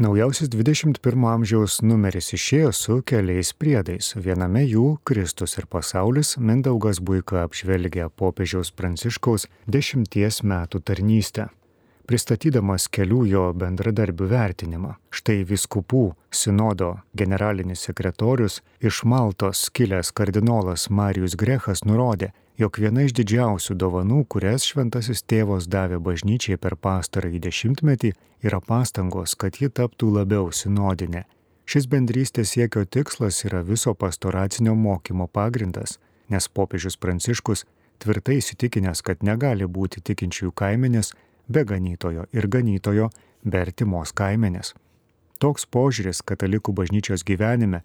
[0.00, 4.06] Naujausias 21 amžiaus numeris išėjo su keliais priedais.
[4.16, 11.50] Viename jų Kristus ir pasaulis Mindaugas Buika apžvelgia popiežiaus Pranciškaus dešimties metų tarnystę
[12.10, 14.96] pristatydamas kelių jo bendradarbių vertinimą.
[15.14, 23.14] Štai viskupų sinodo generalinis sekretorius iš Maltos kilęs kardinolas Marijus Grechas nurodė, jog viena iš
[23.16, 28.12] didžiausių dovanų, kurias šventasis tėvas davė bažnyčiai per pastarąjį dešimtmetį,
[28.44, 31.24] yra pastangos, kad ji taptų labiau sinodinė.
[31.64, 35.96] Šis bendrystės siekio tikslas yra viso pastoracinio mokymo pagrindas,
[36.28, 37.64] nes popiežius Pranciškus
[38.02, 41.14] tvirtai įsitikinęs, kad negali būti tikinčiųjų kaiminės
[41.48, 43.08] be ganytojo ir ganytojo
[43.44, 44.74] be artimos kaimenės.
[45.40, 47.80] Toks požiūris katalikų bažnyčios gyvenime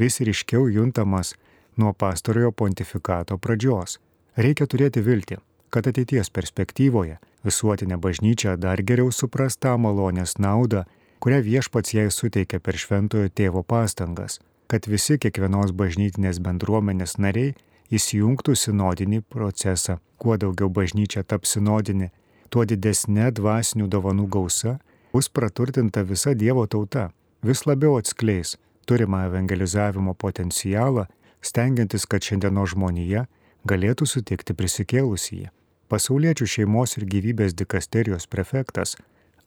[0.00, 1.34] vis ryškiau juntamas
[1.76, 3.98] nuo pastarojo pontifikato pradžios.
[4.34, 5.36] Reikia turėti viltį,
[5.70, 10.82] kad ateities perspektyvoje visuotinė bažnyčia dar geriau supras tą malonės naudą,
[11.22, 17.54] kurią viešpats jai suteikia per šventojo tėvo pastangas, kad visi kiekvienos bažnytinės bendruomenės nariai
[17.94, 20.00] įsijungtų sinodinį procesą.
[20.18, 22.10] Kuo daugiau bažnyčia taps sinodinė,
[22.50, 24.78] tuo didesnė dvasinių dovanų gausa
[25.12, 27.10] bus praturtinta visa Dievo tauta,
[27.42, 28.56] vis labiau atskleis
[28.88, 31.06] turimą evangelizavimo potencialą,
[31.44, 33.26] stengiantis, kad šiandieno žmonija
[33.68, 35.50] galėtų sutikti prisikėlusįjį.
[35.88, 38.96] Pasauliečių šeimos ir gyvybės dikasterijos prefektas,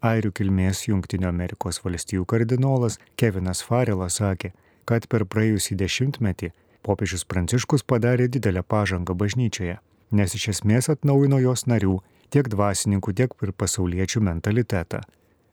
[0.01, 4.53] airių kilmės Junktinio Amerikos valstijų kardinolas Kevinas Farelas sakė,
[4.85, 6.51] kad per praėjusį dešimtmetį
[6.85, 9.79] popiežius Pranciškus padarė didelę pažangą bažnyčioje,
[10.11, 11.99] nes iš esmės atnaujino jos narių
[12.33, 15.01] tiek dvasininkų, tiek ir pasauliečių mentalitetą.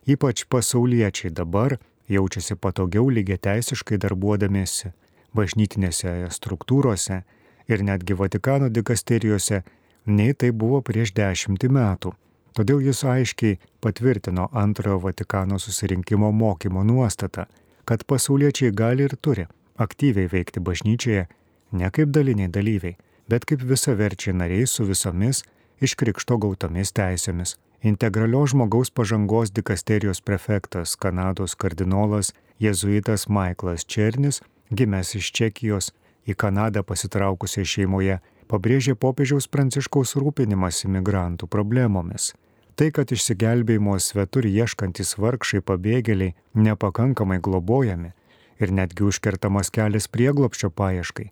[0.06, 1.78] Ypač pasauliečiai dabar
[2.12, 4.92] jaučiasi patogiau lygiai teisiškai darbuodamėsi
[5.34, 7.22] bažnytinėse struktūrose
[7.68, 9.62] ir netgi Vatikano dikasterijose,
[10.06, 12.12] nei tai buvo prieš dešimtį metų.
[12.54, 17.46] Todėl jis aiškiai patvirtino antrojo Vatikano susirinkimo mokymo nuostatą,
[17.84, 21.26] kad pasauliečiai gali ir turi aktyviai veikti bažnyčioje
[21.72, 22.96] ne kaip daliniai dalyviai,
[23.28, 25.42] bet kaip visaverčiai nariai su visomis
[25.82, 27.56] iš krikšto gautomis teisėmis.
[27.84, 34.40] Integralios žmogaus pažangos dikasterijos prefektas Kanados kardinolas jėzuitas Michaelas Černis,
[34.72, 35.90] gimęs iš Čekijos,
[36.28, 38.18] į Kanadą pasitraukusiai šeimoje,
[38.48, 42.32] pabrėžė popiežiaus pranciškaus rūpinimas imigrantų problemomis.
[42.74, 48.10] Tai, kad išsigelbėjimo svetur ieškantis vargšai pabėgėliai nepakankamai globojami
[48.58, 51.28] ir netgi užkertamas kelias prieglopščio paieškai,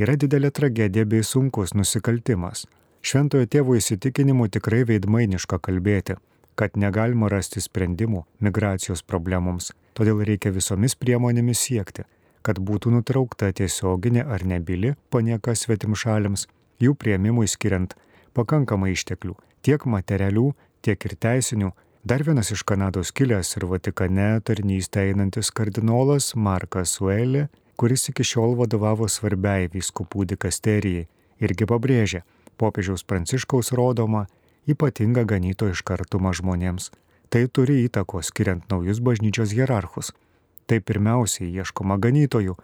[0.00, 2.66] yra didelė tragedija bei sunkus nusikaltimas.
[3.04, 6.16] Šventojo tėvo įsitikinimu tikrai veidmainiška kalbėti,
[6.58, 12.04] kad negalima rasti sprendimų migracijos problemoms, todėl reikia visomis priemonėmis siekti,
[12.42, 16.46] kad būtų nutraukta tiesioginė ar nebili panieka svetimšaliams,
[16.82, 17.94] jų prieimimui skiriant
[18.36, 21.72] pakankamai išteklių, tiek materialių, tiek ir teisinių.
[22.08, 28.56] Dar vienas iš Kanados kilęs ir Vatikane tarnystę einantis kardinolas Markas Uelė, kuris iki šiol
[28.58, 31.08] vadovavo svarbiai vyskupų dikasterijai,
[31.42, 32.22] irgi pabrėžė,
[32.58, 34.26] popiežiaus pranciškaus rodoma
[34.70, 36.90] ypatinga ganytojiškartumą žmonėms.
[37.28, 40.14] Tai turi įtakos skiriant naujus bažnyčios hierarchus.
[40.68, 42.54] Tai pirmiausiai ieškoma ganytojų,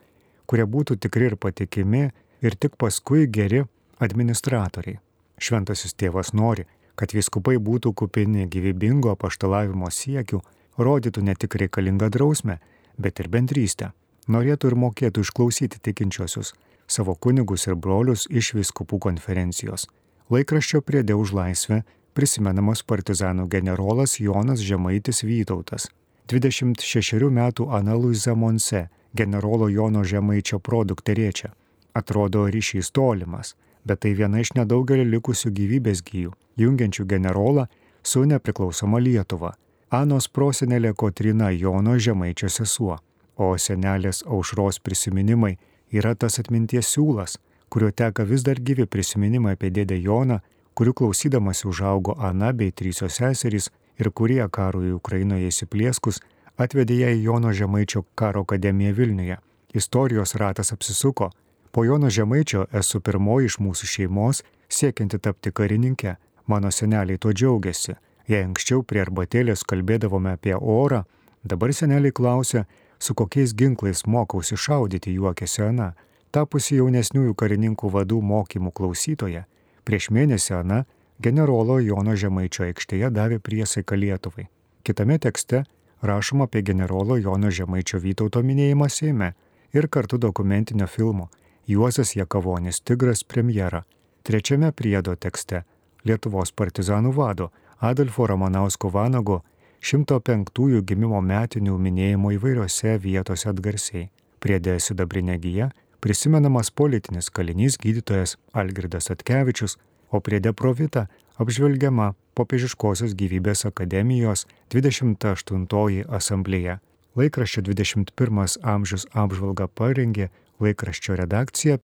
[0.44, 2.10] kurie būtų tikri ir patikimi
[2.44, 3.62] ir tik paskui geri
[4.04, 5.00] administratoriai.
[5.40, 10.42] Šventasis tėvas nori, kad viskupai būtų kupini gyvybingo paštalavimo siekių,
[10.78, 12.60] rodytų ne tik reikalingą drausmę,
[12.98, 13.90] bet ir bendrystę.
[14.28, 16.54] Norėtų ir mokėtų išklausyti tikinčiosius,
[16.86, 19.88] savo kunigus ir brolius iš viskupų konferencijos.
[20.32, 21.82] Laikraščio priedė už laisvę
[22.16, 25.90] prisimenamas partizanų generolas Jonas Žemaitis Vytautas.
[26.28, 31.50] 26 metų Ana Luiza Monse, generolo Jono Žemaičio produkterėčia.
[31.94, 33.54] Atrodo ryšys tolimas,
[33.84, 37.66] bet tai viena iš nedaugelio likusių gyvybės gyjų, jungiančių generolą
[38.02, 39.52] su nepriklausoma Lietuva.
[39.90, 42.98] Anos prosenelė Kotrina Jono Žemaičio sesuo,
[43.36, 45.58] o senelės aušros prisiminimai
[45.92, 47.36] yra tas atminties siūlas,
[47.68, 50.40] kurio teka vis dar gyvi prisiminimai apie dėdę Joną,
[50.74, 53.68] kurių klausydamasi užaugo Ana bei trysios seserys
[53.98, 56.20] ir kurie karui Ukrainoje įsiplieskus
[56.56, 59.38] atvedė ją į Jono Žemaičio karo akademiją Vilniuje.
[59.74, 61.30] Istorijos ratas apsisuko.
[61.72, 66.16] Po Jono Žemaičio esu pirmoji iš mūsų šeimos siekianti tapti karininkė.
[66.46, 67.96] Mano seneliai tuo džiaugiasi.
[68.28, 71.02] Jei anksčiau prie arbatėlės kalbėdavome apie orą,
[71.44, 72.64] dabar seneliai klausia,
[72.98, 75.92] su kokiais ginklais mokausi šaudyti, juokėsi Ana.
[76.32, 79.44] Tapusi jaunesniųjų karininkų vadų mokymų klausytoje,
[79.84, 80.84] prieš mėnesį Ana
[81.18, 84.48] generolo Jono Žemaičio aikštėje davė priesaiką Lietuvai.
[84.84, 85.64] Kitame tekste
[86.02, 89.32] rašoma apie generolo Jono Žemaičio Vytauto minėjimą Seime
[89.72, 91.30] ir kartu dokumentinio filmo
[91.66, 93.84] Juozas Jakavonis Tigras premjera.
[94.22, 95.64] Trečiame priedo tekste
[96.04, 97.50] Lietuvos partizanų vado
[97.80, 99.42] Adolfo Ramanausko Vanago
[99.84, 104.10] 105-ųjų gimimo metinių minėjimo įvairiose vietose atgarsiai.
[104.40, 105.70] Priedė sidabrinė gyja
[106.04, 109.78] prisimenamas politinis kalinys gydytojas Algirdas Atkevičius,
[110.14, 111.08] o priedė provita
[111.42, 116.78] apžvelgiama popiežiškosios gyvybės akademijos 28 asamblėje.
[117.18, 120.30] Laikraščio 21 amžius apžvalgą parengė
[120.62, 121.78] laikraščio redakcija